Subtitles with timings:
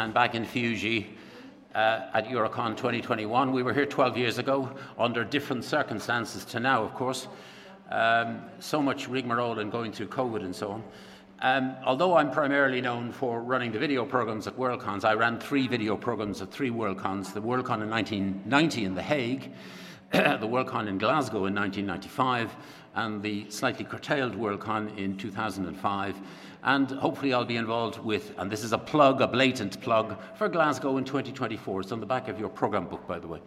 [0.00, 1.08] And back in Fiuggi
[1.74, 3.52] uh, at Eurocon 2021.
[3.52, 7.28] We were here 12 years ago under different circumstances to now, of course.
[7.90, 10.84] Um, so much rigmarole and going through COVID and so on.
[11.42, 15.68] Um, although I'm primarily known for running the video programs at Worldcons, I ran three
[15.68, 19.52] video programs at three Worldcons the Worldcon in 1990 in The Hague,
[20.12, 22.56] the Worldcon in Glasgow in 1995,
[22.94, 26.16] and the slightly curtailed Worldcon in 2005.
[26.62, 30.48] And hopefully, I'll be involved with, and this is a plug, a blatant plug, for
[30.48, 31.80] Glasgow in 2024.
[31.80, 33.40] It's on the back of your programme book, by the way.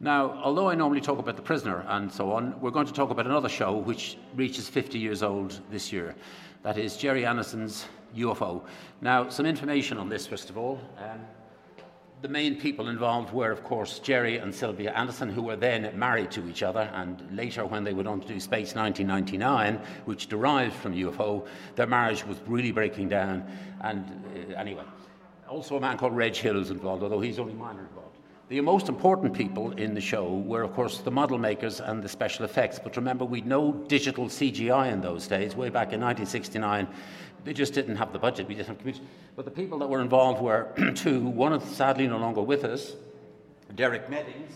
[0.00, 3.10] Now, although I normally talk about The Prisoner and so on, we're going to talk
[3.10, 6.14] about another show which reaches 50 years old this year.
[6.62, 8.62] That is Gerry Anderson's UFO.
[9.00, 10.80] Now, some information on this, first of all.
[10.98, 11.20] Um,
[12.22, 16.30] the main people involved were, of course, Gerry and Sylvia Anderson, who were then married
[16.32, 16.90] to each other.
[16.94, 21.86] And later, when they went on to do Space 1999, which derived from UFO, their
[21.86, 23.44] marriage was really breaking down.
[23.82, 24.84] And uh, anyway,
[25.48, 28.06] also a man called Reg Hill is involved, although he's only minor involved.
[28.48, 32.08] The most important people in the show were, of course, the model makers and the
[32.08, 32.78] special effects.
[32.78, 35.56] But remember, we'd no digital CGI in those days.
[35.56, 36.86] Way back in 1969,
[37.46, 38.48] they just didn't have the budget.
[38.48, 39.00] We didn't have computers.
[39.36, 41.20] But the people that were involved were two.
[41.20, 42.96] One is sadly no longer with us,
[43.76, 44.52] Derek Meddings,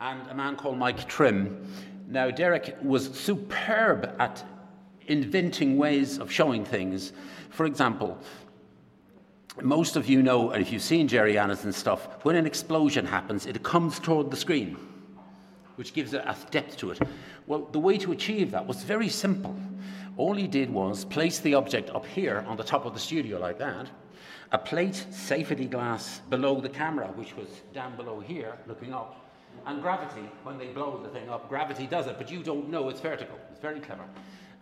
[0.00, 1.68] and a man called Mike Trim.
[2.08, 4.42] Now, Derek was superb at
[5.06, 7.12] inventing ways of showing things.
[7.50, 8.18] For example,
[9.60, 13.44] most of you know, and if you've seen Gerry Anderson stuff, when an explosion happens,
[13.44, 14.78] it comes toward the screen,
[15.76, 17.00] which gives a depth to it.
[17.46, 19.54] Well, the way to achieve that was very simple.
[20.16, 23.38] All he did was place the object up here on the top of the studio
[23.38, 23.88] like that,
[24.52, 29.24] a plate safety glass below the camera, which was down below here, looking up,
[29.66, 32.88] and gravity, when they blow the thing up, gravity does it, but you don't know
[32.90, 33.38] it's vertical.
[33.50, 34.04] It's very clever.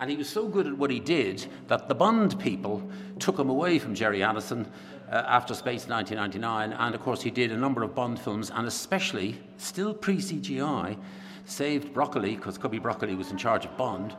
[0.01, 2.83] And he was so good at what he did that the Bond people
[3.19, 4.71] took him away from Gerry Anderson
[5.11, 8.67] uh, after Space 1999, and of course he did a number of Bond films, and
[8.67, 10.97] especially, still pre-CGI,
[11.45, 14.17] saved Broccoli, because Cubby Broccoli was in charge of Bond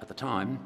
[0.00, 0.58] at the time,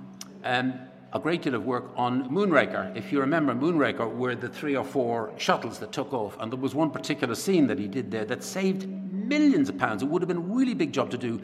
[0.45, 0.75] um,
[1.13, 2.97] a great deal of work on Moonraker.
[2.97, 6.59] If you remember, Moonraker were the three or four shuttles that took off, and there
[6.59, 10.03] was one particular scene that he did there that saved millions of pounds.
[10.03, 11.41] It would have been a really big job to do.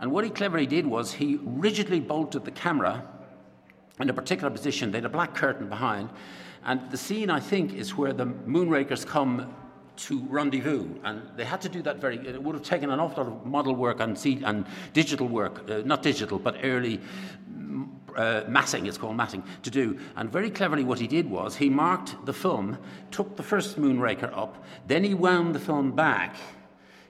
[0.00, 3.08] And what he cleverly did was he rigidly bolted the camera
[4.00, 4.90] in a particular position.
[4.90, 6.10] They had a black curtain behind.
[6.64, 9.54] And the scene, I think, is where the Moonrakers come
[9.96, 10.88] to rendezvous.
[11.04, 13.46] And they had to do that very, it would have taken an awful lot of
[13.46, 17.00] model work and, see, and digital work, uh, not digital, but early
[18.16, 19.98] uh, matting, it's called matting, to do.
[20.16, 22.78] And very cleverly, what he did was he marked the film,
[23.10, 26.36] took the first Moonraker up, then he wound the film back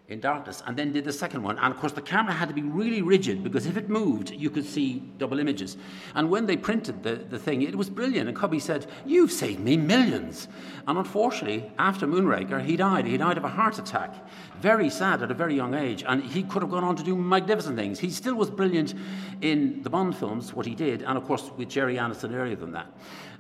[0.09, 1.59] in darkness and then did the second one.
[1.59, 4.51] And of course, the camera had to be really rigid because if it moved, you
[4.51, 5.79] could see double images.
[6.15, 8.29] And when they printed the, the thing, it was brilliant.
[8.29, 10.49] And Cubby said, You've saved me millions.
[10.87, 13.07] And unfortunately, after Moonraker, he died.
[13.07, 14.15] He died of a heart attack.
[14.61, 16.05] Very sad at a very young age.
[16.07, 17.99] And he could have gone on to do magnificent things.
[17.99, 18.93] He still was brilliant
[19.41, 22.73] in the Bond films, what he did, and of course with Gerry Anderson earlier than
[22.73, 22.87] that.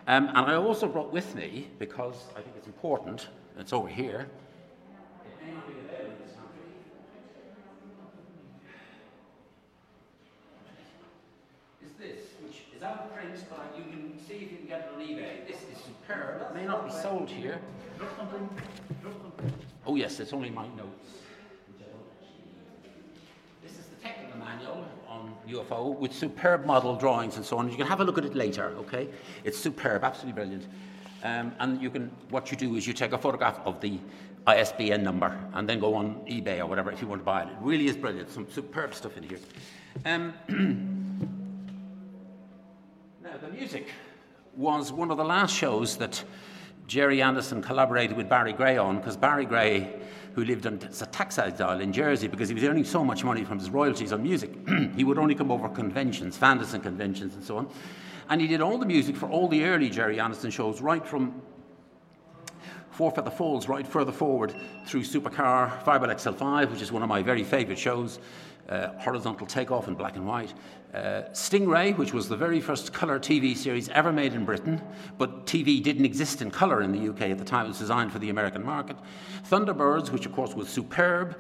[0.07, 3.29] Um, and I also brought with me, because I think it's important,
[3.59, 4.29] it's over here.
[16.67, 17.61] Not be sold here.
[19.87, 21.19] Oh, yes, it's only my notes.
[23.63, 27.71] This is the technical manual on UFO with superb model drawings and so on.
[27.71, 29.09] You can have a look at it later, okay?
[29.45, 30.67] It's superb, absolutely brilliant.
[31.23, 33.99] Um, and you can, what you do is you take a photograph of the
[34.47, 37.49] ISBN number and then go on eBay or whatever if you want to buy it.
[37.49, 38.31] It really is brilliant.
[38.31, 39.39] Some superb stuff in here.
[40.07, 40.33] Um,
[43.23, 43.89] now, the music
[44.57, 46.23] was one of the last shows that
[46.87, 50.01] Gerry Anderson collaborated with Barry Gray on because Barry Gray,
[50.35, 53.45] who lived on a tax exile in Jersey because he was earning so much money
[53.45, 54.51] from his royalties on music,
[54.97, 57.69] he would only come over conventions, Fanderson conventions, and so on.
[58.29, 61.41] And he did all the music for all the early Gerry Anderson shows, right from
[62.95, 64.55] Four Feather Falls, right further forward
[64.87, 68.21] through Supercar, Fireball XL5, which is one of my very favourite shows,
[68.69, 70.55] uh, Horizontal Takeoff in black and white,
[70.95, 74.81] uh, Stingray, which was the very first colour TV series ever made in Britain,
[75.19, 77.65] but TV didn't exist in colour in the UK at the time.
[77.65, 78.97] It was designed for the American market.
[79.51, 81.37] Thunderbirds, which of course was superb.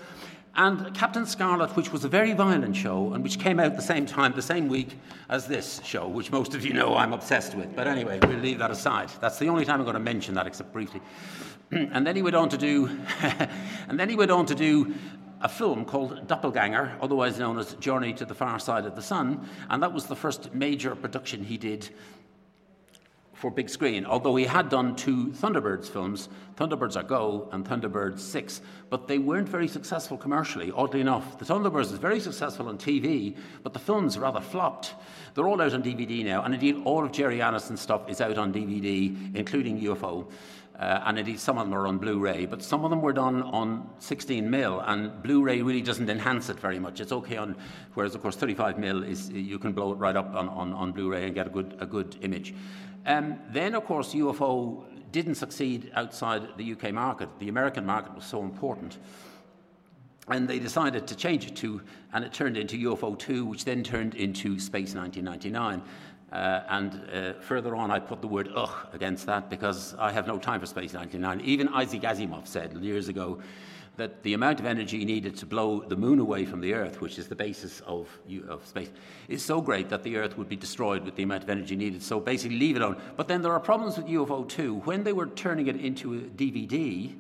[0.57, 4.07] And Captain Scarlet, which was a very violent show and which came out the same
[4.07, 4.97] time, the same week
[5.29, 7.75] as this show, which most of you know I'm obsessed with.
[7.75, 9.11] But anyway, we'll leave that aside.
[9.21, 11.01] That's the only time I'm going to mention that, except briefly.
[11.73, 12.89] and then he went on to do,
[13.89, 14.95] and then he went on to do
[15.41, 19.47] a film called Doppelganger, otherwise known as Journey to the Far Side of the Sun,
[19.69, 21.91] and that was the first major production he did
[23.45, 28.21] for big screen, although he had done two Thunderbirds films, Thunderbirds Are Go and Thunderbirds
[28.21, 31.39] 6, but they weren't very successful commercially, oddly enough.
[31.39, 34.95] The Thunderbirds is very successful on TV, but the films rather flopped.
[35.35, 38.39] They're all out on DVD now, and indeed all of Gerry Anderson's stuff is out
[38.39, 40.27] on DVD, including UFO.
[40.79, 43.13] Uh, and indeed, some of them are on Blu ray, but some of them were
[43.13, 47.01] done on 16 mil, and Blu ray really doesn't enhance it very much.
[47.01, 47.55] It's okay on,
[47.95, 50.91] whereas, of course, 35 mil is you can blow it right up on, on, on
[50.91, 52.55] Blu ray and get a good, a good image.
[53.07, 57.29] Um, then, of course, UFO didn't succeed outside the UK market.
[57.39, 58.99] The American market was so important.
[60.27, 61.83] And they decided to change it to,
[62.13, 65.83] and it turned into UFO 2, which then turned into Space 1999.
[66.35, 70.27] Uh, and uh, further on, I put the word ugh against that because I have
[70.27, 71.41] no time for Space 99.
[71.43, 73.41] Even Isaac Asimov said years ago
[73.97, 77.21] that the amount of energy needed to blow the moon away from the Earth, which
[77.21, 78.09] is the basis of,
[78.49, 78.91] of space,
[79.29, 82.03] is so great that the Earth would be destroyed with the amount of energy needed.
[82.03, 83.01] So basically, leave it alone.
[83.17, 84.81] But then there are problems with UFO too.
[84.81, 87.15] When they were turning it into a DVD,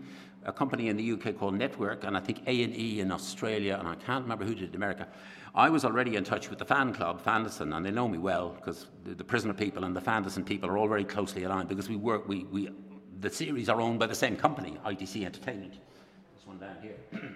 [0.44, 3.94] a company in the UK called Network, and I think A&E in Australia, and I
[3.94, 5.06] can't remember who did it in America,
[5.54, 8.50] I was already in touch with the fan club, Fanderson, and they know me well
[8.50, 11.88] because the, the prisoner people and the Fanderson people are all very closely aligned because
[11.88, 12.70] we work, we, we,
[13.20, 15.74] the series are owned by the same company, ITC Entertainment.
[16.34, 16.96] This one down here.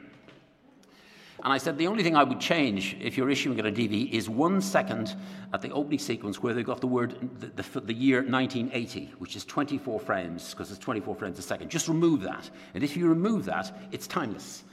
[1.44, 4.28] And I said, the only thing I would change if you're issuing it on is
[4.28, 5.14] one second
[5.54, 9.36] at the opening sequence where they've got the word, the, the, the year 1980, which
[9.36, 11.70] is 24 frames, because it's 24 frames a second.
[11.70, 12.50] Just remove that.
[12.74, 14.64] And if you remove that, it's timeless.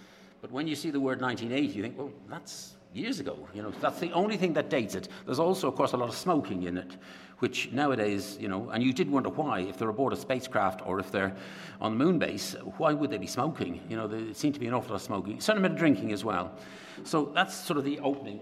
[0.42, 3.48] But when you see the word 1980, you think, well, that's years ago.
[3.54, 5.10] You know, that's the only thing that dates it.
[5.26, 6.98] There's also, of course, a lot of smoking in it,
[7.40, 11.00] which nowadays, you know, and you did wonder why, if they're aboard a spacecraft or
[11.00, 11.36] if they're
[11.82, 13.82] on the moon base, why would they be smoking?
[13.90, 16.12] You know, there seemed to be an awful lot of smoking, certain amount of drinking
[16.14, 16.54] as well.
[17.04, 18.40] So that's sort of the opening.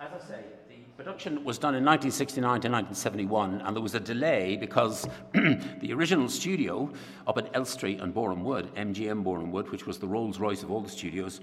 [0.00, 4.00] As I say, the production was done in 1969 to 1971, and there was a
[4.00, 6.92] delay because the original studio
[7.26, 10.70] up at Elstree and Boreham Wood, MGM Boreham Wood, which was the Rolls Royce of
[10.70, 11.40] all the studios,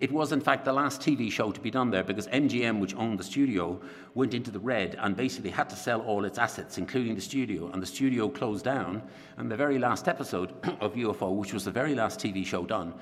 [0.00, 2.94] it was, in fact, the last TV show to be done there because MGM, which
[2.96, 3.80] owned the studio,
[4.14, 7.70] went into the red and basically had to sell all its assets, including the studio.
[7.70, 9.02] And the studio closed down.
[9.36, 12.92] And the very last episode of UFO, which was the very last TV show done,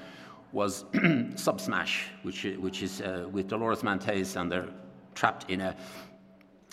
[0.53, 4.69] was Subsmash, which, which is uh, with Dolores Mantez, and they're
[5.15, 5.77] trapped in a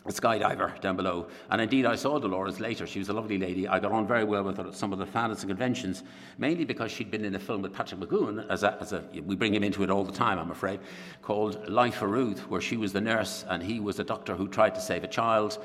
[0.10, 1.28] a skydiver down below.
[1.52, 2.88] And indeed, I saw Dolores later.
[2.88, 3.68] She was a lovely lady.
[3.68, 6.04] I got on very well with her at some of the fantasy conventions,
[6.38, 9.36] mainly because she'd been in a film with Patrick McGoohan, as a, as a, we
[9.36, 10.80] bring him into it all the time, I'm afraid,
[11.22, 14.48] called Life for Ruth, where she was the nurse and he was a doctor who
[14.48, 15.64] tried to save a child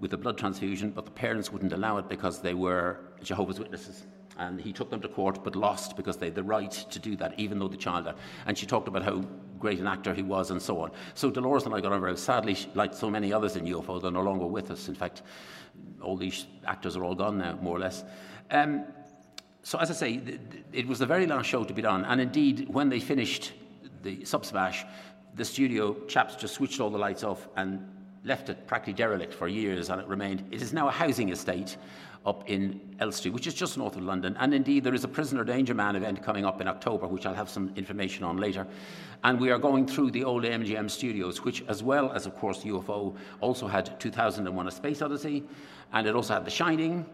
[0.00, 4.06] with a blood transfusion, but the parents wouldn't allow it because they were Jehovah's Witnesses
[4.38, 7.16] and he took them to court but lost because they had the right to do
[7.16, 8.16] that, even though the child had.
[8.46, 9.24] And she talked about how
[9.58, 10.90] great an actor he was and so on.
[11.14, 14.10] So Dolores and I got on very sadly, like so many others in UFO, they're
[14.10, 14.88] no longer with us.
[14.88, 15.22] In fact,
[16.00, 18.04] all these actors are all gone now, more or less.
[18.50, 18.84] Um,
[19.62, 20.38] so as I say,
[20.72, 23.52] it was the very last show to be done, and indeed, when they finished
[24.02, 24.86] the Subsmash,
[25.34, 27.86] the studio chaps just switched all the lights off and
[28.24, 30.44] left it practically derelict for years, and it remained.
[30.50, 31.76] It is now a housing estate
[32.28, 34.36] up in Elstree, which is just north of London.
[34.38, 37.34] And indeed, there is a Prisoner Danger Man event coming up in October, which I'll
[37.34, 38.66] have some information on later.
[39.24, 42.62] And we are going through the old MGM studios, which, as well as, of course,
[42.64, 45.42] UFO, also had 2001 A Space Odyssey,
[45.92, 47.06] and it also had The Shining,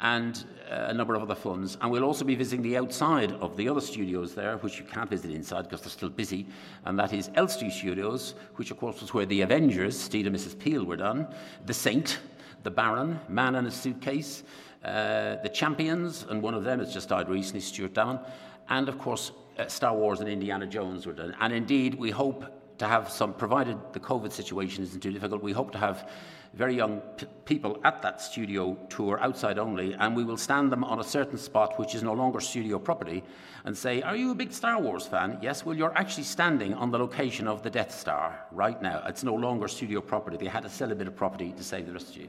[0.00, 1.78] and uh, a number of other films.
[1.80, 5.08] And we'll also be visiting the outside of the other studios there, which you can't
[5.08, 6.46] visit inside because they're still busy,
[6.84, 10.58] and that is Elstree Studios, which, of course, was where The Avengers, Steve and Mrs.
[10.58, 11.28] Peel, were done,
[11.66, 12.18] The Saint,
[12.62, 14.42] the Baron, Man in a Suitcase,
[14.84, 18.20] uh, The Champions, and one of them has just died recently, Stuart Damon,
[18.68, 21.36] and of course, uh, Star Wars and Indiana Jones were done.
[21.40, 22.44] And indeed, we hope
[22.78, 26.10] to have some, provided the COVID situation isn't too difficult, we hope to have
[26.54, 30.84] very young p- people at that studio tour, outside only, and we will stand them
[30.84, 33.22] on a certain spot which is no longer studio property
[33.64, 35.38] and say, Are you a big Star Wars fan?
[35.40, 39.02] Yes, well, you're actually standing on the location of the Death Star right now.
[39.06, 40.36] It's no longer studio property.
[40.36, 42.28] They had to sell a bit of property to save the rest of you.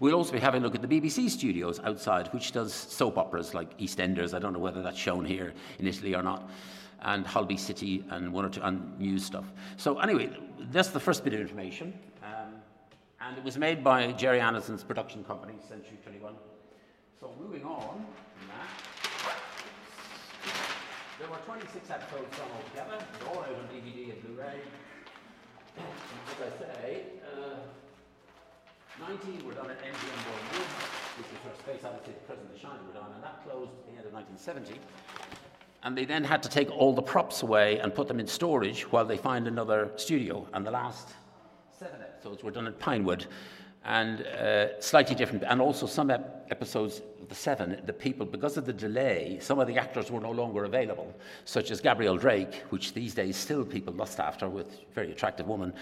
[0.00, 3.54] We'll also be having a look at the BBC studios outside, which does soap operas
[3.54, 4.34] like EastEnders.
[4.34, 6.50] I don't know whether that's shown here in Italy or not
[7.02, 9.44] and Holby City and one or two and news stuff.
[9.76, 10.30] So anyway,
[10.70, 11.92] that's the first bit of information.
[13.24, 16.34] And it was made by Gerry Anderson's production company, Century 21.
[17.20, 18.04] So moving on
[21.22, 24.58] there were 26 episodes done altogether, They're all out on DVD and Blu-ray.
[25.78, 27.62] As I say, uh,
[29.06, 30.66] 19 were done at MGM Wood,
[31.22, 33.86] which was where Space Odyssey, Prison of the Shining were done, and that closed at
[33.86, 34.82] the end of 1970.
[35.84, 38.82] And they then had to take all the props away and put them in storage
[38.92, 40.46] while they find another studio.
[40.52, 41.08] And the last
[41.76, 43.26] seven episodes were done at Pinewood,
[43.84, 45.42] and uh, slightly different.
[45.44, 49.66] And also some ep- episodes the seven, the people, because of the delay, some of
[49.66, 51.14] the actors were no longer available,
[51.46, 55.72] such as Gabrielle Drake, which these days still people lust after, with very attractive woman,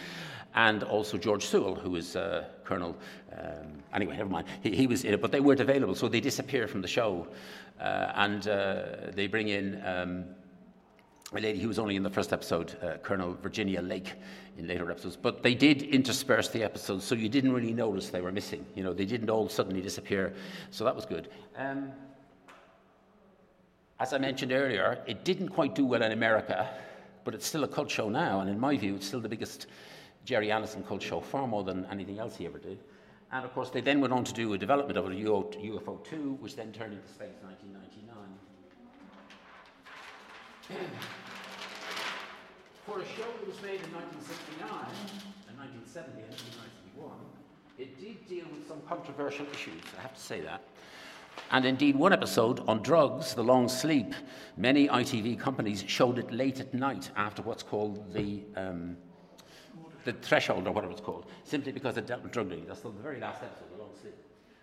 [0.55, 2.97] and also George Sewell, who is uh, Colonel.
[3.37, 4.47] Um, anyway, never mind.
[4.63, 7.27] He, he, was in it, but they weren't available, so they disappear from the show,
[7.81, 9.83] uh, and uh, they bring in.
[9.85, 10.25] Um,
[11.33, 14.15] a lady who was only in the first episode, uh, Colonel Virginia Lake,
[14.59, 15.17] in later episodes.
[15.17, 18.67] But they did intersperse the episodes, so you didn't really notice they were missing.
[18.75, 20.35] You know, they didn't all suddenly disappear.
[20.71, 21.29] So that was good.
[21.57, 21.93] Um,
[24.01, 26.69] as I mentioned earlier, it didn't quite do well in America,
[27.25, 28.41] but it's still a cult show now.
[28.41, 29.67] And in my view, it's still the biggest
[30.25, 32.79] Gerry Anderson cult show, far more than anything else he ever did.
[33.33, 36.39] And of course, they then went on to do a development of it, UFO 2,
[36.41, 38.10] which then turned into Space 1999.
[42.87, 44.69] For a show that was made in 1969
[45.49, 46.35] and 1970 and
[46.97, 47.11] 1991,
[47.79, 50.63] it did deal with some controversial issues, I have to say that.
[51.51, 54.15] And indeed, one episode on drugs, the long sleep,
[54.57, 58.97] many ITV companies showed it late at night after what's called the, um,
[60.05, 62.67] the threshold, or whatever it's called, simply because it dealt with drug dealing.
[62.67, 64.15] That's the very last episode, the long sleep.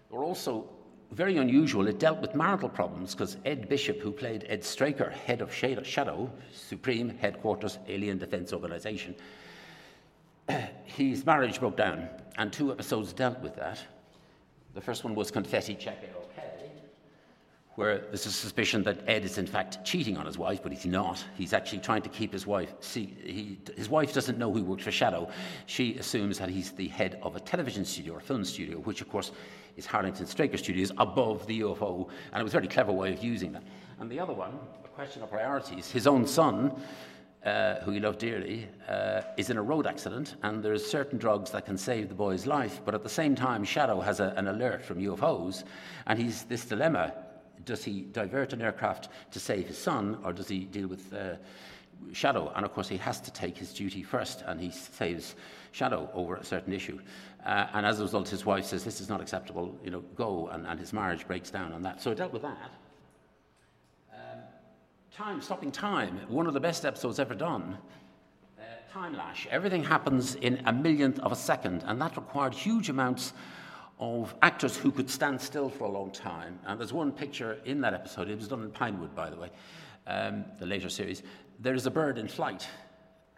[0.09, 0.69] There were also
[1.11, 1.87] very unusual.
[1.87, 6.29] It dealt with marital problems because Ed Bishop, who played Ed Straker, head of SHADO,
[6.53, 9.15] Supreme Headquarters Alien Defense Organization,
[10.83, 13.79] his marriage broke down, and two episodes dealt with that.
[14.73, 16.26] The first one was Confetti Check OK,
[17.77, 20.87] where there's a suspicion that Ed is in fact cheating on his wife, but he's
[20.87, 21.23] not.
[21.37, 22.73] He's actually trying to keep his wife.
[22.79, 25.29] See, he, his wife doesn't know he works for SHADO.
[25.67, 29.09] She assumes that he's the head of a television studio or film studio, which of
[29.09, 29.31] course
[29.75, 33.23] is Harlington Straker Studios above the UFO, and it was a very clever way of
[33.23, 33.63] using that.
[33.99, 36.81] And the other one, a question of priorities, his own son
[37.45, 41.51] uh, who he loved dearly, uh, is in a road accident, and there's certain drugs
[41.51, 42.81] that can save the boy's life.
[42.83, 45.63] But at the same time, SHADO has a, an alert from UFOs,
[46.07, 47.13] and he's this dilemma:
[47.65, 51.35] does he divert an aircraft to save his son, or does he deal with uh,
[52.13, 52.53] SHADO?
[52.55, 55.35] And of course, he has to take his duty first, and he saves
[55.71, 56.99] SHADO over a certain issue.
[57.45, 59.77] Uh, and as a result, his wife says, "This is not acceptable.
[59.83, 62.01] You know, go," and, and his marriage breaks down on that.
[62.01, 62.71] So it dealt with that.
[65.17, 67.75] Time, stopping time, one of the best episodes ever done.
[68.59, 68.61] Uh,
[68.93, 69.47] time lash.
[69.49, 73.33] Everything happens in a millionth of a second, and that required huge amounts
[73.99, 76.59] of actors who could stand still for a long time.
[76.65, 79.49] And there's one picture in that episode, it was done in Pinewood, by the way,
[80.05, 81.23] um, the later series.
[81.59, 82.67] There is a bird in flight,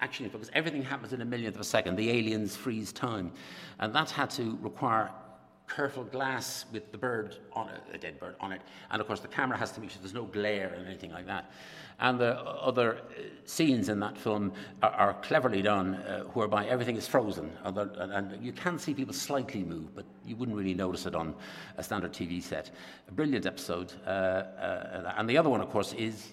[0.02, 1.96] actually, because everything happens in a millionth of a second.
[1.96, 3.32] The aliens freeze time.
[3.80, 5.12] And that had to require
[5.76, 8.62] careful glass with the bird on it, a dead bird on it.
[8.92, 11.28] And of course, the camera has to make sure there's no glare and anything like
[11.28, 11.52] that.
[12.02, 16.96] And the other uh, scenes in that film are, are cleverly done, uh, whereby everything
[16.96, 17.52] is frozen.
[17.66, 21.36] And you can see people slightly move, but you wouldn't really notice it on
[21.78, 22.72] a standard TV set.
[23.10, 23.94] A brilliant episode.
[24.06, 26.30] Uh, uh, and the other one, of course, is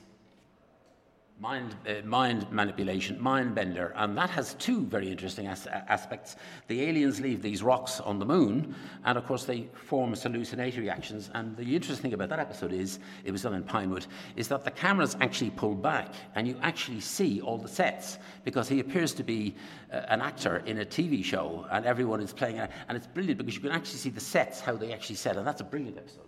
[1.38, 6.36] mind, uh, mind manipulation, mind bender, and that has two very interesting as- aspects.
[6.68, 8.74] The aliens leave these rocks on the moon,
[9.04, 11.30] and of course they form hallucinatory actions.
[11.34, 14.64] And the interesting thing about that episode is, it was done in Pinewood, is that
[14.64, 19.12] the cameras actually pull back, and you actually see all the sets because he appears
[19.14, 19.54] to be
[19.92, 22.70] uh, an actor in a TV show, and everyone is playing, it.
[22.88, 25.46] and it's brilliant because you can actually see the sets how they actually set, and
[25.46, 26.22] that's a brilliant episode.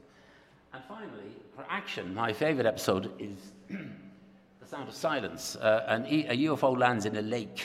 [0.74, 3.38] And finally, for action, my favourite episode is.
[4.68, 5.56] Sound of silence.
[5.56, 7.64] Uh, an e- a UFO lands in a lake,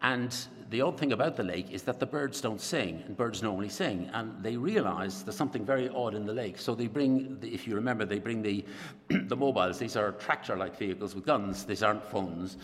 [0.00, 0.34] and
[0.70, 3.68] the odd thing about the lake is that the birds don't sing, and birds normally
[3.68, 6.56] sing, and they realize there's something very odd in the lake.
[6.56, 8.64] So they bring, the, if you remember, they bring the,
[9.08, 9.78] the mobiles.
[9.78, 11.66] These are tractor-like vehicles with guns.
[11.66, 12.56] These aren't phones.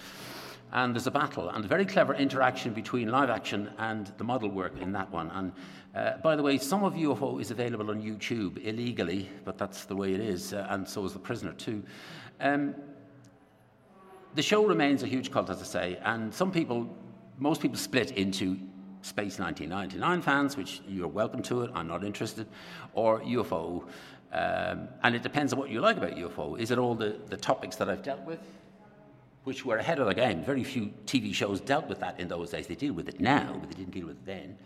[0.72, 4.48] And there's a battle, and a very clever interaction between live action and the model
[4.48, 5.28] work in that one.
[5.28, 5.52] And
[5.94, 9.94] uh, by the way, some of UFO is available on YouTube illegally, but that's the
[9.94, 11.82] way it is, uh, and so is The Prisoner too.
[12.40, 12.74] Um,
[14.34, 16.88] the show remains a huge cult, as I say, and some people,
[17.38, 18.56] most people split into
[19.02, 22.46] Space 1999 fans, which you're welcome to it, I'm not interested,
[22.94, 23.84] or UFO.
[24.32, 26.58] Um, and it depends on what you like about UFO.
[26.58, 28.38] Is it all the, the topics that I've dealt with?
[29.44, 30.44] Which were ahead of the game.
[30.44, 32.68] Very few TV shows dealt with that in those days.
[32.68, 34.56] They deal with it now, but they didn't deal with it then.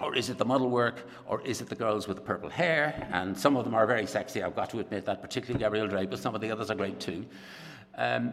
[0.00, 1.08] Or is it the model work?
[1.26, 3.08] Or is it the girls with the purple hair?
[3.12, 6.10] And some of them are very sexy, I've got to admit that, particularly Gabrielle Drake,
[6.10, 7.24] but some of the others are great too.
[7.96, 8.32] Um,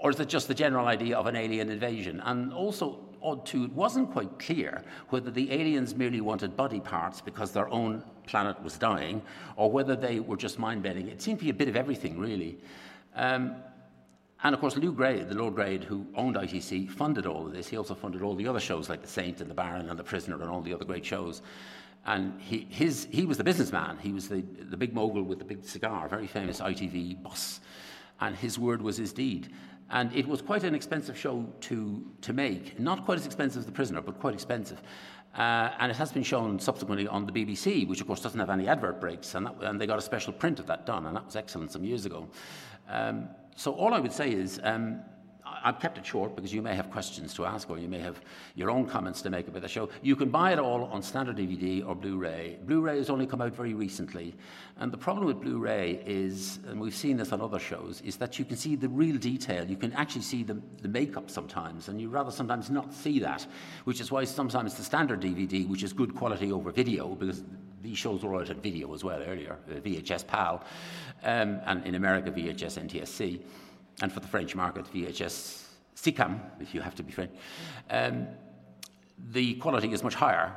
[0.00, 2.20] or is it just the general idea of an alien invasion?
[2.24, 7.20] And also, odd too, it wasn't quite clear whether the aliens merely wanted body parts
[7.20, 9.22] because their own planet was dying,
[9.56, 11.08] or whether they were just mind bending.
[11.08, 12.58] It seemed to be a bit of everything, really.
[13.16, 13.56] Um,
[14.44, 17.66] and of course, Lew Grade, the Lord Grade, who owned ITC, funded all of this.
[17.66, 20.04] He also funded all the other shows like The Saint and The Baron and The
[20.04, 21.42] Prisoner and all the other great shows.
[22.06, 23.98] And he, his, he was the businessman.
[23.98, 27.60] He was the, the big mogul with the big cigar, very famous ITV boss
[28.20, 29.52] and his word was his deed.
[29.90, 32.78] And it was quite an expensive show to, to make.
[32.78, 34.82] Not quite as expensive as The Prisoner, but quite expensive.
[35.36, 38.50] Uh, and it has been shown subsequently on the BBC, which of course doesn't have
[38.50, 41.16] any advert breaks, and, that, and they got a special print of that done, and
[41.16, 42.28] that was excellent some years ago.
[42.88, 45.00] Um, so all I would say is um,
[45.62, 48.20] I've kept it short because you may have questions to ask or you may have
[48.54, 49.88] your own comments to make about the show.
[50.02, 52.58] You can buy it all on standard DVD or Blu ray.
[52.64, 54.34] Blu ray has only come out very recently.
[54.78, 58.16] And the problem with Blu ray is, and we've seen this on other shows, is
[58.16, 59.64] that you can see the real detail.
[59.64, 63.46] You can actually see the, the makeup sometimes, and you rather sometimes not see that,
[63.84, 67.42] which is why sometimes the standard DVD, which is good quality over video, because
[67.82, 70.64] these shows were out at video as well earlier, uh, VHS PAL,
[71.24, 73.40] um, and in America, VHS NTSC
[74.02, 75.64] and for the French market, VHS
[75.96, 77.32] SECAM, if you have to be French,
[77.90, 78.28] um,
[79.30, 80.54] the quality is much higher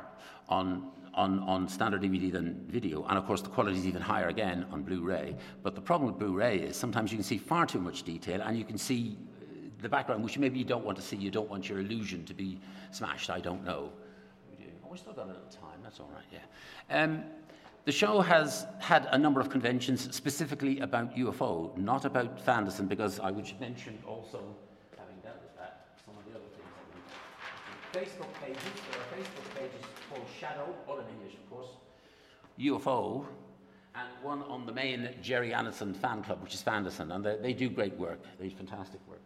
[0.48, 3.04] on, on, on standard DVD than video.
[3.04, 5.36] And of course, the quality is even higher again on Blu ray.
[5.62, 8.40] But the problem with Blu ray is sometimes you can see far too much detail
[8.42, 9.18] and you can see
[9.80, 11.16] the background, which maybe you don't want to see.
[11.16, 12.60] You don't want your illusion to be
[12.92, 13.30] smashed.
[13.30, 13.92] I don't know.
[14.84, 15.80] Oh, we still got a little time.
[15.82, 17.02] That's all right, yeah.
[17.02, 17.24] Um,
[17.84, 23.18] the show has had a number of conventions specifically about UFO, not about Fanderson, because
[23.18, 24.40] I would mention also,
[24.96, 26.68] having dealt with that, some of the other things.
[27.92, 31.70] Facebook pages, there are Facebook pages called Shadow, all in English, of course,
[32.60, 33.26] UFO,
[33.94, 37.52] and one on the main Gerry Anderson fan club, which is Fanderson, and they, they
[37.52, 38.20] do great work.
[38.38, 39.20] They do fantastic work.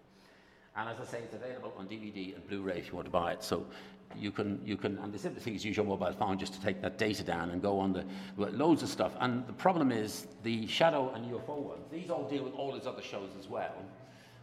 [0.76, 3.32] And as I say, it's available on DVD and Blu-ray if you want to buy
[3.32, 3.42] it.
[3.42, 3.66] So
[4.14, 6.60] you can, you can, and the simple thing is use your mobile phone just to
[6.60, 8.04] take that data down and go on the,
[8.36, 9.12] loads of stuff.
[9.20, 12.86] And the problem is the Shadow and UFO ones, these all deal with all these
[12.86, 13.74] other shows as well.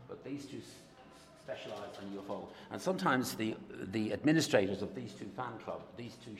[0.07, 0.61] but these two
[1.39, 2.47] specialised on UFO.
[2.71, 3.55] And sometimes the,
[3.91, 6.35] the administrators of these two fan clubs, these two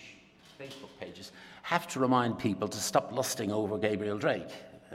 [0.60, 4.50] Facebook pages, have to remind people to stop lusting over Gabrielle Drake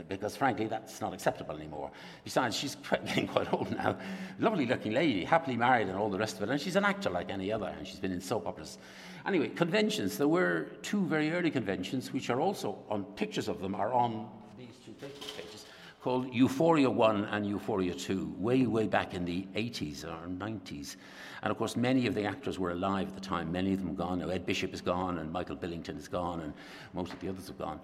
[0.08, 1.90] because frankly that's not acceptable anymore.
[2.24, 3.96] Besides, she's getting quite old now.
[4.38, 7.10] Lovely looking lady, happily married and all the rest of it, and she's an actor
[7.10, 8.78] like any other, and she's been in soap operas.
[9.26, 10.16] Anyway, conventions.
[10.16, 14.28] There were two very early conventions, which are also on pictures of them are on
[14.58, 15.66] these two pages,
[16.00, 20.96] called Euphoria 1 and Euphoria 2, way, way back in the 80s or 90s.
[21.42, 23.94] And of course, many of the actors were alive at the time, many of them
[23.94, 24.20] gone.
[24.20, 26.52] Now, Ed Bishop is gone, and Michael Billington is gone, and
[26.94, 27.80] most of the others have gone.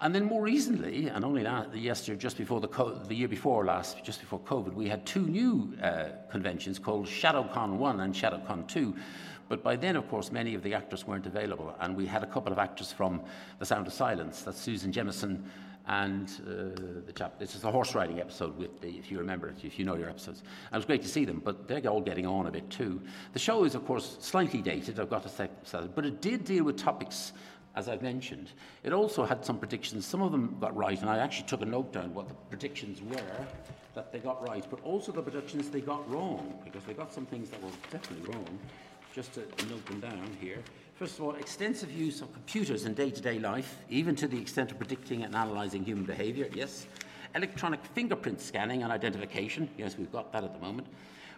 [0.00, 4.04] And then more recently, and only last, yesterday, just before the, the year before last,
[4.04, 8.94] just before COVID, we had two new uh, conventions called ShadowCon 1 and ShadowCon 2.
[9.48, 11.74] But by then, of course, many of the actors weren't available.
[11.80, 13.22] And we had a couple of actors from
[13.58, 14.42] The Sound of Silence.
[14.42, 15.50] That's Susan Jameson
[15.86, 17.38] and uh, the chap.
[17.38, 19.96] This is the horse riding episode, with the, if you remember it, if you know
[19.96, 20.40] your episodes.
[20.40, 23.00] And it was great to see them, but they're all getting on a bit too.
[23.32, 25.48] The show is, of course, slightly dated, I've got to say,
[25.94, 27.32] but it did deal with topics
[27.76, 28.50] as I've mentioned.
[28.82, 30.06] It also had some predictions.
[30.06, 33.02] Some of them got right, and I actually took a note down what the predictions
[33.02, 33.46] were
[33.94, 37.26] that they got right, but also the predictions they got wrong, because they got some
[37.26, 38.58] things that were definitely wrong.
[39.14, 40.58] Just to note them down here.
[40.94, 44.38] First of all, extensive use of computers in day to day life, even to the
[44.38, 46.86] extent of predicting and analysing human behaviour, yes.
[47.34, 50.86] Electronic fingerprint scanning and identification, yes, we've got that at the moment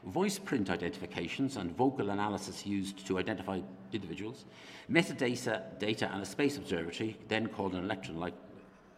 [0.04, 3.60] voice print identifications and vocal analysis used to identify
[3.92, 4.44] individuals,
[4.90, 8.34] metadata data and a space observatory, then called an electron, like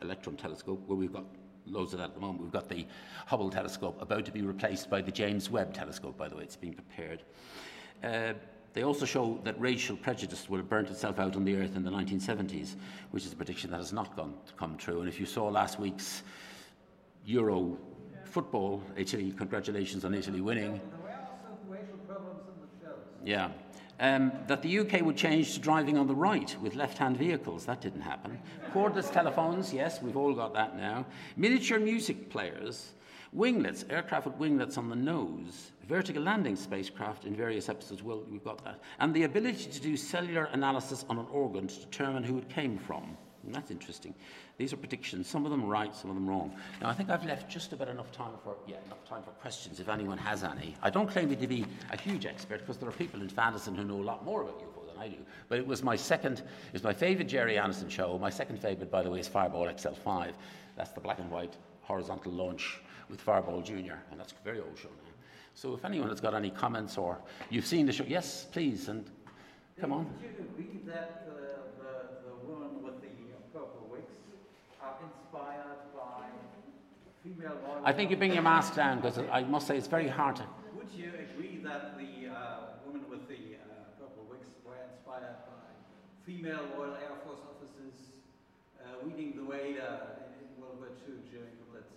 [0.03, 1.25] electron telescope, where we've got
[1.67, 2.43] loads of that at the moment.
[2.43, 2.87] We've got the
[3.27, 6.57] Hubble telescope about to be replaced by the James Webb telescope, by the way, it's
[6.57, 7.23] being prepared.
[8.03, 8.35] Uh,
[8.73, 11.83] they also show that racial prejudice will have burnt itself out on the Earth in
[11.83, 12.77] the 1970s,
[13.11, 15.01] which is a prediction that has not gone, come true.
[15.01, 16.23] And if you saw last week's
[17.31, 17.79] Euro
[18.25, 20.81] football, Italy, congratulations on Italy winning.
[23.25, 23.51] Yeah.
[23.99, 27.67] Um, that the UK would change to driving on the right with left hand vehicles.
[27.67, 28.39] That didn't happen.
[28.73, 31.05] Cordless telephones, yes, we've all got that now.
[31.37, 32.95] Miniature music players,
[33.33, 38.45] winglets, aircraft with winglets on the nose, vertical landing spacecraft in various episodes, well, we've
[38.45, 38.81] got that.
[39.01, 42.79] And the ability to do cellular analysis on an organ to determine who it came
[42.79, 43.19] from.
[43.45, 44.15] And that's interesting.
[44.59, 46.55] These are predictions, some of them right, some of them wrong.
[46.81, 49.81] Now, I think I've left just about enough time for, yeah, enough time for questions
[49.81, 50.75] if anyone has any.
[50.83, 53.85] I don't claim to be a huge expert because there are people in Fanderson who
[53.85, 55.17] know a lot more about UFO than I do.
[55.49, 56.43] But it was my second,
[56.75, 58.19] it's my favourite Gerry Anderson show.
[58.19, 60.33] My second favourite, by the way, is Fireball XL5.
[60.77, 64.79] That's the black and white horizontal launch with Fireball Jr., and that's a very old
[64.79, 65.11] show now.
[65.55, 67.19] So if anyone has got any comments or
[67.51, 69.05] you've seen the show, yes, please, and
[69.81, 70.07] come on.
[70.21, 71.50] Did you that uh,
[77.85, 80.45] I think you bring your mask down because I must say it's very hard to.
[80.77, 85.65] Would you agree that the uh, women with the uh, purple wigs were inspired by
[86.27, 88.21] female Royal Air Force officers
[88.85, 91.97] uh, leading the way uh, in World War II during the Blitz?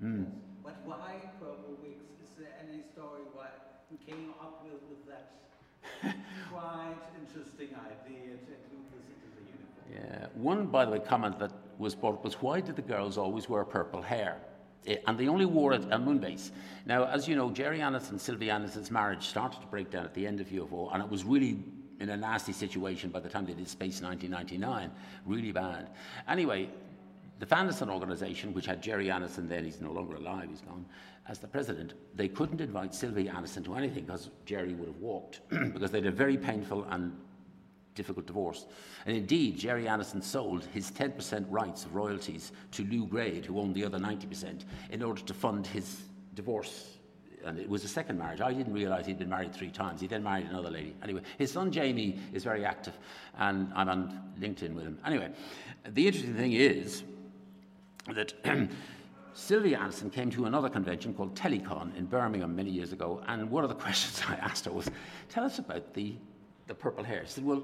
[0.00, 0.24] Mm.
[0.64, 2.08] But why purple wigs?
[2.24, 3.52] Is there any story why
[3.92, 5.52] you came up with, with that
[6.48, 9.19] quite interesting idea to include this into the uniform?
[9.92, 10.26] Yeah.
[10.34, 13.48] One, by the way, comment that was brought up was why did the girls always
[13.48, 14.38] wear purple hair?
[14.86, 16.50] Eh, and they only wore it at Moonbase.
[16.86, 20.14] Now, as you know, Gerry Anderson and Sylvie Anderson's marriage started to break down at
[20.14, 21.58] the end of UFO, and it was really
[22.00, 24.90] in a nasty situation by the time they did Space 1999.
[25.26, 25.90] Really bad.
[26.28, 26.70] Anyway,
[27.38, 30.84] the Fanderson organization, which had Gerry Anderson then, he's no longer alive, he's gone,
[31.28, 35.40] as the president, they couldn't invite Sylvie Anderson to anything because Gerry would have walked,
[35.48, 37.16] because they had a very painful and
[37.94, 38.66] difficult divorce.
[39.06, 43.74] And indeed, Gerry Anderson sold his 10% rights of royalties to Lew Grade, who owned
[43.74, 46.02] the other 90%, in order to fund his
[46.34, 46.96] divorce.
[47.44, 48.40] And it was a second marriage.
[48.40, 50.00] I didn't realize he'd been married three times.
[50.00, 50.94] He then married another lady.
[51.02, 52.98] Anyway, his son Jamie is very active,
[53.38, 54.98] and I'm on LinkedIn with him.
[55.06, 55.30] Anyway,
[55.88, 57.02] the interesting thing is
[58.14, 58.34] that
[59.34, 63.64] Sylvia Anderson came to another convention called Telecon in Birmingham many years ago, and one
[63.64, 64.90] of the questions I asked her was,
[65.28, 66.14] Tell us about the,
[66.66, 67.22] the purple hair.
[67.24, 67.62] She said, Well,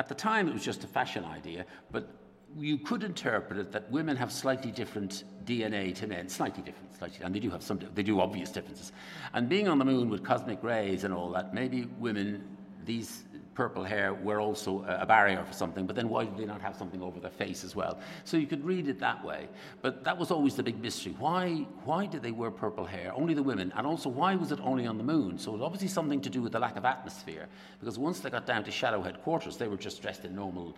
[0.00, 2.08] at the time, it was just a fashion idea, but
[2.56, 7.18] you could interpret it that women have slightly different DNA to men, slightly different, slightly,
[7.22, 8.92] and they do have some, they do obvious differences.
[9.34, 13.24] And being on the moon with cosmic rays and all that, maybe women, these
[13.60, 16.74] purple hair were also a barrier for something, but then why did they not have
[16.74, 18.00] something over their face as well?
[18.24, 19.48] So you could read it that way.
[19.82, 21.14] But that was always the big mystery.
[21.18, 23.12] Why, why did they wear purple hair?
[23.14, 23.70] Only the women.
[23.76, 25.36] And also, why was it only on the moon?
[25.38, 27.48] So it was obviously something to do with the lack of atmosphere,
[27.80, 30.74] because once they got down to shadow headquarters, they were just dressed in normal,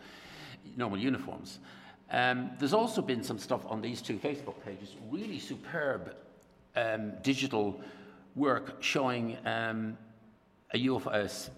[0.76, 1.60] normal uniforms.
[2.10, 6.16] Um, there's also been some stuff on these two Facebook pages, really superb
[6.74, 7.80] um, digital
[8.34, 9.96] work showing um,
[10.74, 11.48] a UFO,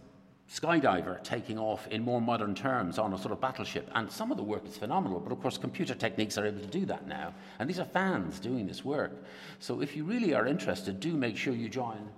[0.50, 3.90] skydiver taking off in more modern terms on a sort of battleship.
[3.94, 6.66] And some of the work is phenomenal, but of course, computer techniques are able to
[6.66, 7.34] do that now.
[7.58, 9.24] And these are fans doing this work.
[9.58, 12.08] So if you really are interested, do make sure you join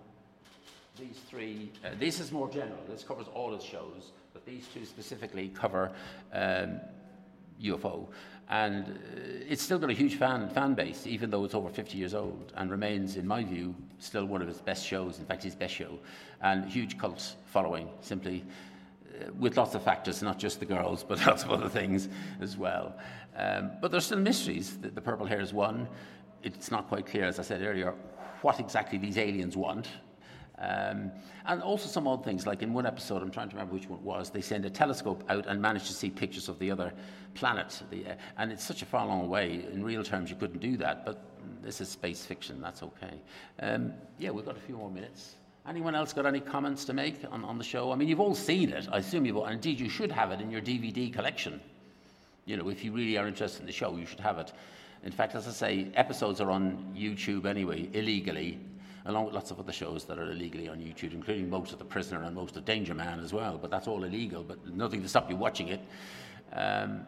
[0.99, 1.71] these three.
[1.85, 5.93] Uh, this is more general, this covers all its shows, but these two specifically cover
[6.33, 6.81] um,
[7.63, 8.07] UFO.
[8.49, 8.91] And uh,
[9.49, 12.53] it's still got a huge fan, fan base, even though it's over 50 years old,
[12.57, 15.19] and remains, in my view, still one of its best shows.
[15.19, 15.99] In fact, his best show.
[16.43, 18.45] And huge cult following, simply
[19.09, 22.09] uh, with lots of factors, not just the girls, but lots of other things
[22.41, 22.97] as well.
[23.37, 24.79] Um, but there's still mysteries.
[24.79, 25.89] The, the Purple Hair is one.
[26.43, 27.95] It's not quite clear, as I said earlier,
[28.43, 29.89] what exactly these aliens want.
[30.59, 31.11] Um,
[31.45, 33.99] and also some odd things, like in one episode, I'm trying to remember which one
[33.99, 36.93] it was, they send a telescope out and manage to see pictures of the other
[37.35, 37.83] planet.
[37.91, 39.67] The, uh, and it's such a far long way.
[39.73, 41.23] In real terms, you couldn't do that, but
[41.63, 43.21] this is space fiction, that's okay.
[43.61, 45.35] Um, yeah, we've got a few more minutes.
[45.69, 47.91] Anyone else got any comments to make on, on the show?
[47.93, 48.89] I mean, you've all seen it.
[48.91, 51.61] I assume you've all, and indeed you should have it in your DVD collection.
[52.45, 54.53] You know, if you really are interested in the show, you should have it.
[55.03, 58.61] In fact, as I say, episodes are on YouTube anyway, illegally,
[59.07, 61.85] along with lots of other shows that are illegally on YouTube, including most of The
[61.85, 63.59] Prisoner and most of Danger Man as well.
[63.59, 65.81] But that's all illegal, but nothing to stop you watching it.
[66.53, 67.07] Um,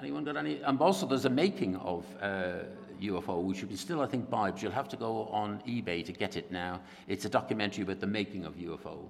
[0.00, 0.60] anyone got any?
[0.62, 2.64] And also, there's a making of uh,
[3.00, 6.04] UFO, which you can still, I think, buy, but you'll have to go on eBay
[6.04, 6.80] to get it now.
[7.08, 9.08] It's a documentary about the making of UFO.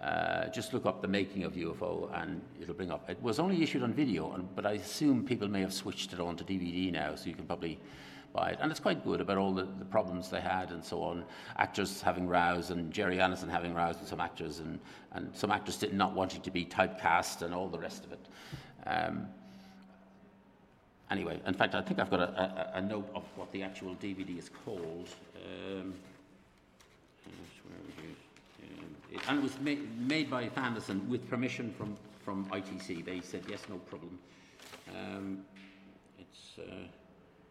[0.00, 3.08] Uh, just look up the making of UFO and it'll bring up.
[3.08, 6.20] It was only issued on video, and, but I assume people may have switched it
[6.20, 7.78] on to DVD now, so you can probably
[8.34, 8.58] by it.
[8.60, 11.24] And it's quite good about all the, the problems they had and so on.
[11.56, 14.78] Actors having rows and Gerry Anderson having rows with some actors and,
[15.12, 18.20] and some actors not wanting to be typecast and all the rest of it.
[18.86, 19.28] Um,
[21.10, 23.94] anyway, in fact, I think I've got a, a, a, note of what the actual
[23.94, 25.08] DVD is called.
[25.36, 25.94] Um,
[29.28, 33.04] and it was made, made by Fanderson with permission from, from ITC.
[33.04, 34.18] They said, yes, no problem.
[34.90, 35.44] Um,
[36.18, 36.58] it's...
[36.58, 36.88] Uh,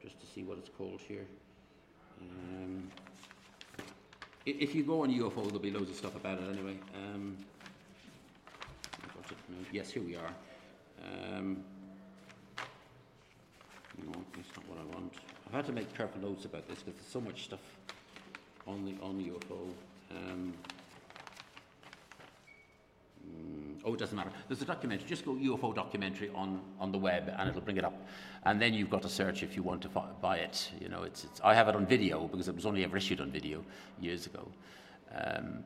[0.03, 1.25] just to see what it's called here.
[2.21, 2.91] Um,
[4.45, 6.77] if you go on UFO, there'll be loads of stuff about it anyway.
[6.95, 7.37] Um,
[9.71, 10.29] yes, here we are.
[11.01, 11.63] Um,
[14.05, 15.13] no, that's not what I want.
[15.47, 17.61] I've had to make careful notes about this because there's so much stuff
[18.67, 19.69] on the on UFO.
[20.11, 20.53] Um,
[23.25, 24.31] Mm, oh, it doesn't matter.
[24.47, 25.07] There's a documentary.
[25.07, 27.95] Just go UFO documentary on, on the web, and it'll bring it up.
[28.45, 30.71] And then you've got to search if you want to buy it.
[30.79, 33.21] You know, it's, it's I have it on video because it was only ever issued
[33.21, 33.63] on video
[33.99, 34.47] years ago.
[35.15, 35.63] Um,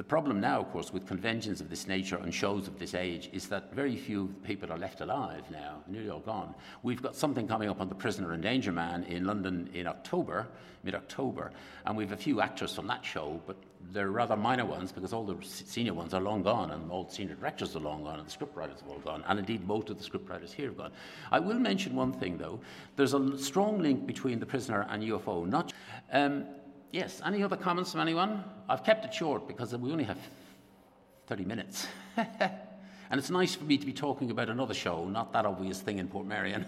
[0.00, 3.28] the problem now, of course, with conventions of this nature and shows of this age
[3.34, 6.54] is that very few people are left alive now, nearly all gone.
[6.82, 10.48] We've got something coming up on The Prisoner and Danger Man in London in October,
[10.84, 11.52] mid October,
[11.84, 13.58] and we've a few actors from that show, but
[13.92, 17.12] they're rather minor ones because all the senior ones are long gone and all the
[17.12, 19.98] senior directors are long gone and the scriptwriters have all gone, and indeed most of
[20.02, 20.92] the scriptwriters here have gone.
[21.30, 22.58] I will mention one thing though
[22.96, 25.46] there's a strong link between The Prisoner and UFO.
[25.46, 25.74] Not,
[26.10, 26.46] um,
[26.92, 28.42] Yes, any other comments from anyone?
[28.68, 30.18] I've kept it short because we only have
[31.28, 31.86] 30 minutes.
[32.16, 32.58] and
[33.12, 36.08] it's nice for me to be talking about another show, not that obvious thing in
[36.08, 36.64] Portmeirion.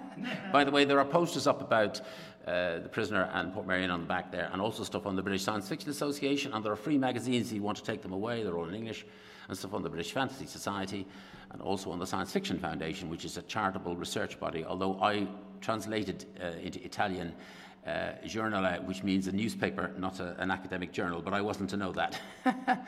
[0.52, 2.00] By the way, there are posters up about
[2.46, 5.44] uh, The Prisoner and Portmeirion on the back there, and also stuff on the British
[5.44, 8.42] Science Fiction Association, and there are free magazines if you want to take them away,
[8.42, 9.04] they're all in English,
[9.48, 11.06] and stuff on the British Fantasy Society,
[11.50, 15.26] and also on the Science Fiction Foundation, which is a charitable research body, although I
[15.60, 17.34] translated uh, into Italian
[17.86, 21.76] uh, journal, which means a newspaper, not a, an academic journal, but I wasn't to
[21.76, 22.20] know that.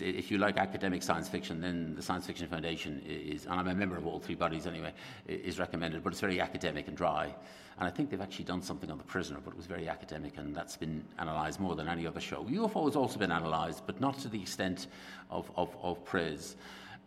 [0.00, 3.74] if you like academic science fiction, then the Science Fiction Foundation is, and I'm a
[3.74, 4.92] member of all three bodies anyway,
[5.28, 7.34] is recommended, but it's very academic and dry.
[7.78, 10.38] And I think they've actually done something on The Prisoner, but it was very academic,
[10.38, 12.44] and that's been analysed more than any other show.
[12.44, 14.86] UFO has also been analysed, but not to the extent
[15.30, 16.56] of, of, of Priz.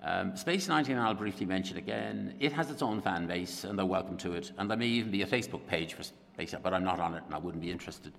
[0.04, 2.36] Um, Space 99, I'll briefly mention again.
[2.40, 4.52] It has its own fan base, and they're welcome to it.
[4.58, 6.04] And there may even be a Facebook page for
[6.64, 8.14] but I'm not on it and I wouldn't be interested.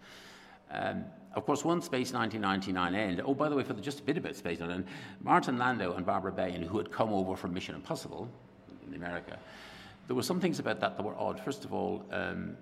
[0.71, 1.05] Um,
[1.35, 4.17] of course, once Space 1999 ended, oh, by the way, for the, just a bit
[4.17, 4.85] about Space 99,
[5.23, 8.29] Martin Landau and Barbara Bain, who had come over from Mission Impossible
[8.87, 9.39] in America,
[10.07, 11.41] there were some things about that that were odd.
[11.41, 12.57] First of all, um,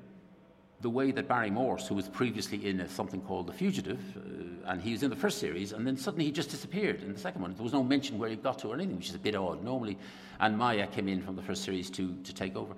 [0.81, 4.71] the way that Barry Morse, who was previously in a, something called The Fugitive, uh,
[4.71, 7.19] and he was in the first series, and then suddenly he just disappeared in the
[7.19, 7.55] second one.
[7.55, 9.65] There was no mention where he got to or anything, which is a bit odd.
[9.65, 9.99] Normally,
[10.41, 12.75] and Maya came in from the first series to, to take over.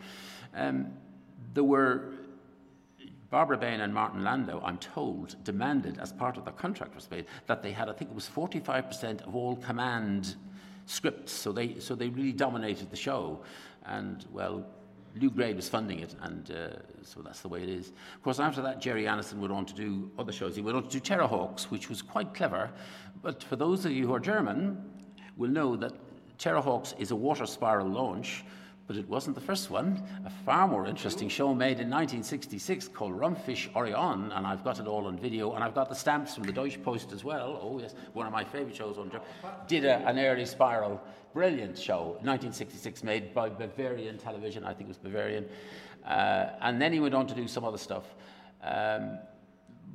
[0.55, 0.93] Um,
[1.53, 2.13] there were
[3.31, 7.25] Barbara Bain and Martin Landau, I'm told, demanded as part of their contract for space
[7.47, 10.35] that they had, I think it was 45% of all command
[10.87, 13.41] scripts, so they, so they really dominated the show.
[13.87, 14.67] And, well,
[15.17, 16.69] Lou Gray was funding it, and uh,
[17.03, 17.93] so that's the way it is.
[18.17, 20.57] Of course, after that, Gerry Anderson went on to do other shows.
[20.57, 22.71] He went on to do Terrahawks, which was quite clever.
[23.23, 24.83] But for those of you who are German,
[25.37, 25.93] will know that
[26.39, 28.45] Terrahawks is a water spiral launch
[28.91, 30.03] but it wasn't the first one.
[30.27, 34.89] A far more interesting show made in 1966 called Raumschiff Orion, and I've got it
[34.89, 37.61] all on video, and I've got the stamps from the Deutsche Post as well.
[37.63, 39.13] Oh, yes, one of my favourite shows on
[39.69, 41.01] Did a, an early spiral,
[41.33, 45.47] brilliant show, 1966, made by Bavarian Television, I think it was Bavarian.
[46.05, 48.17] Uh, and then he went on to do some other stuff.
[48.61, 49.21] Um,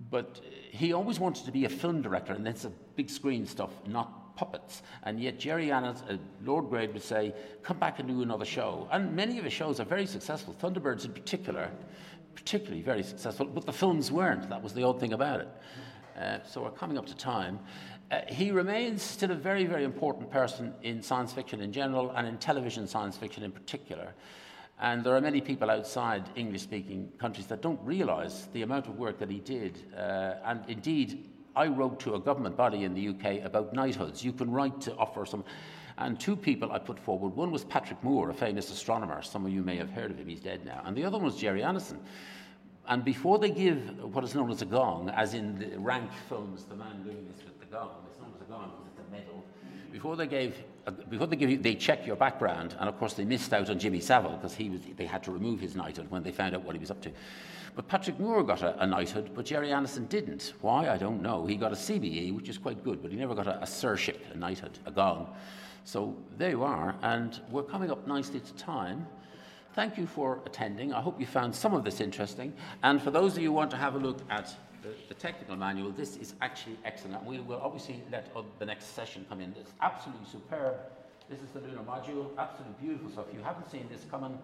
[0.09, 0.39] but
[0.71, 4.24] he always wanted to be a film director, and that's a big screen stuff, not
[4.35, 4.83] puppets.
[5.03, 8.87] And yet Gerry Annis, uh, Lord Grade would say, come back and do another show.
[8.91, 11.71] And many of his shows are very successful, Thunderbirds in particular,
[12.35, 14.49] particularly very successful, but the films weren't.
[14.49, 15.47] That was the odd thing about it.
[16.19, 17.59] Uh, so we're coming up to time.
[18.11, 22.27] Uh, he remains still a very, very important person in science fiction in general and
[22.27, 24.13] in television science fiction in particular.
[24.79, 28.97] And there are many people outside English speaking countries that don't realize the amount of
[28.97, 29.79] work that he did.
[29.97, 34.23] Uh, and indeed, I wrote to a government body in the UK about knighthoods.
[34.23, 35.43] You can write to offer some.
[35.97, 37.29] And two people I put forward.
[37.29, 39.21] One was Patrick Moore, a famous astronomer.
[39.21, 40.81] Some of you may have heard of him, he's dead now.
[40.85, 41.99] And the other one was Gerry Anderson.
[42.87, 46.65] And before they give what is known as a gong, as in the rank films,
[46.65, 49.11] the man doing this with the gong, it's known as a gong because it's a
[49.11, 49.43] medal.
[49.91, 53.13] Before they gave, uh, before they give you, they check your background, and of course
[53.13, 56.11] they missed out on Jimmy Savile because he was, they had to remove his knighthood
[56.11, 57.11] when they found out what he was up to.
[57.75, 60.53] But Patrick Moore got a, a, knighthood, but Gerry Anderson didn't.
[60.61, 60.89] Why?
[60.89, 61.45] I don't know.
[61.45, 64.23] He got a CBE, which is quite good, but he never got a, a sirship,
[64.33, 65.35] a knighthood, a gong.
[65.83, 69.05] So there you are, and we're coming up nicely to time.
[69.73, 70.93] Thank you for attending.
[70.93, 72.53] I hope you found some of this interesting.
[72.81, 75.57] And for those of you who want to have a look at the, the technical
[75.57, 77.25] manual, this is actually excellent.
[77.25, 79.53] We will obviously let the next session come in.
[79.59, 80.75] It's absolutely superb.
[81.29, 84.37] This is the lunar module, absolutely beautiful So If you haven't seen this, come and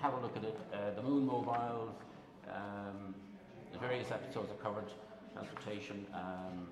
[0.00, 0.58] have a look at it.
[0.74, 1.94] Uh, the moon mobile,
[2.54, 3.14] um,
[3.72, 4.90] the various episodes are covered,
[5.32, 6.68] transportation, um,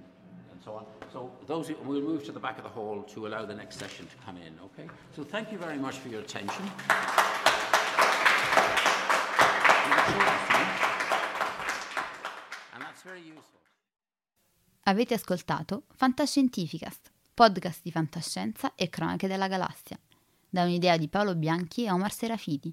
[0.50, 0.84] and so on.
[1.12, 4.06] So those we'll move to the back of the hall to allow the next session
[4.06, 4.58] to come in.
[4.66, 4.88] Okay.
[5.14, 6.70] So thank you very much for your attention.
[14.82, 19.98] Avete ascoltato Fantascientificast, podcast di fantascienza e cronache della galassia,
[20.48, 22.72] da un'idea di Paolo Bianchi e Omar Serafiti